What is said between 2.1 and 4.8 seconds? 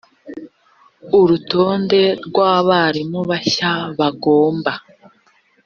rw abarimu bashya bagomba